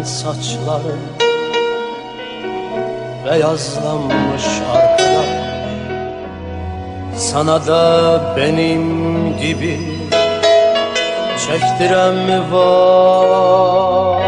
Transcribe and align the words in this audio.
Neden 0.00 0.08
saçların 0.08 1.00
beyazlanmış 3.26 4.44
arkada 4.74 5.24
Sana 7.16 7.66
da 7.66 8.20
benim 8.36 9.36
gibi 9.38 9.80
çektiren 11.46 12.14
mi 12.14 12.52
var? 12.52 14.22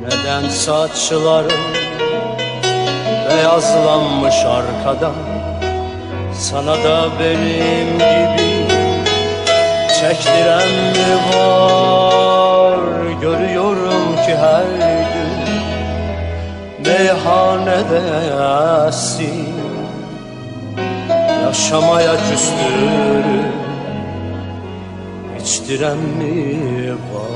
Neden 0.00 0.48
saçların 0.48 1.62
beyazlanmış 3.28 4.44
arkada 4.44 5.12
Sana 6.34 6.74
da 6.84 7.08
benim 7.20 7.98
gibi 7.98 8.66
çektiren 10.00 10.68
mi 10.68 11.36
var 11.36 12.11
meyhanedesin 16.86 19.46
Yaşamaya 21.44 22.12
küstürüp 22.12 23.52
içtiren 25.42 25.98
mi 25.98 26.92
var? 26.92 27.32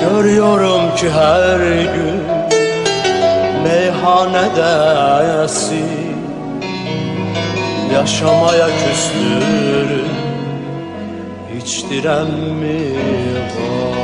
Görüyorum 0.00 0.96
ki 0.96 1.10
her 1.10 1.58
gün 1.94 2.22
meyhanedesin 3.64 6.16
Yaşamaya 7.94 8.66
küstürüp 8.66 10.12
içtiren 11.58 12.30
mi 12.30 12.80
var 13.56 14.01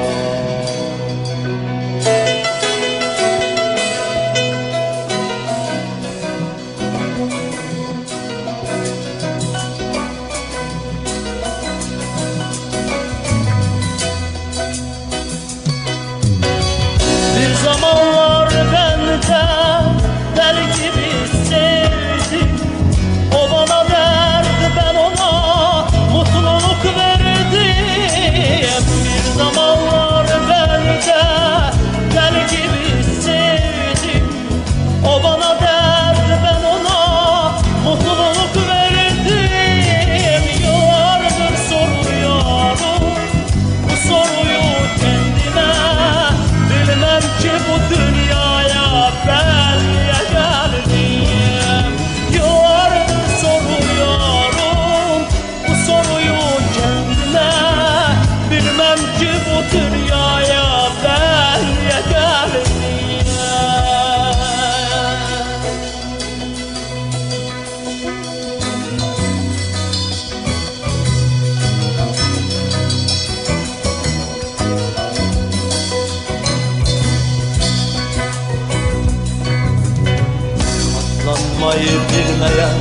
Bilmeyen 82.11 82.79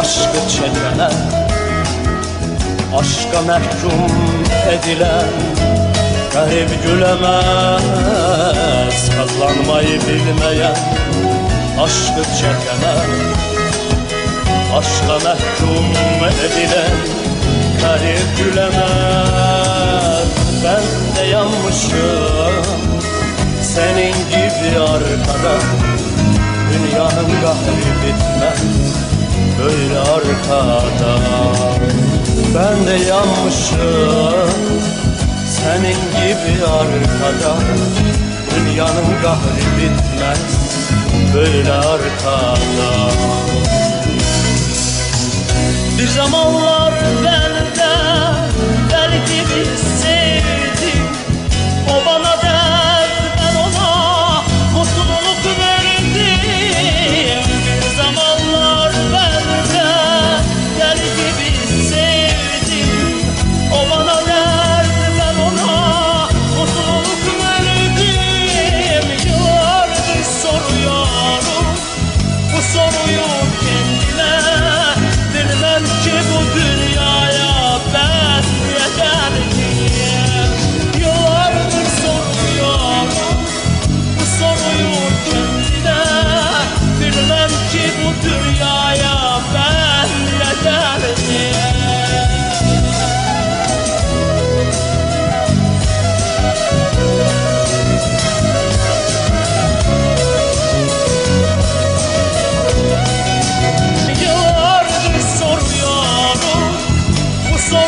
Aşkı 0.00 0.40
çekene 0.50 1.08
Aşka 2.96 3.40
mahkum 3.46 4.10
edilen 4.68 5.30
Garip 6.34 6.70
gülemez 6.84 7.78
Katlanmayı 9.16 10.00
bilmeyen 10.00 10.76
Aşkı 11.80 12.22
çekene 12.38 12.96
Aşka 14.76 15.14
mahkum 15.28 15.86
edilen 16.28 16.96
Garip 17.82 18.28
gülemez. 18.38 20.28
Ben 20.64 20.84
de 21.16 21.24
yanmışım 21.28 22.64
Senin 23.62 24.12
gibi 24.12 24.80
arkadaş 24.80 25.97
Dünyanın 26.78 27.40
kahri 27.42 27.92
bitmez 28.02 28.62
Böyle 29.58 29.98
arkada 29.98 30.82
Ben 32.54 32.86
de 32.86 33.04
yanmışım 33.04 34.50
Senin 35.46 35.94
gibi 35.94 36.64
arkada 36.64 37.56
Dünyanın 38.78 39.22
kahri 39.22 39.64
bitmez. 39.76 40.40
Böyle 41.34 41.72
arkada. 41.72 43.10
Bir 45.98 46.08
zamanlar 46.08 46.92
ben 47.24 47.47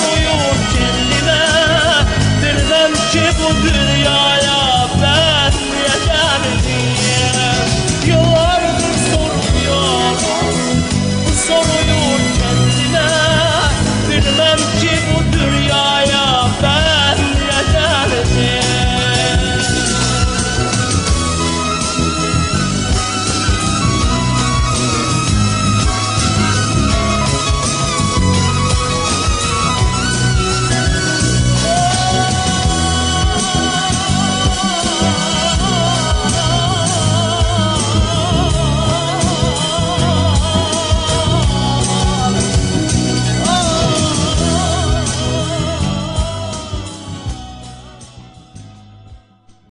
soruyu 0.00 0.37
kendime. 0.73 1.41
Bilmem 2.43 2.93
ki 3.12 3.23
bu 3.38 3.49
dünyaya 3.62 4.39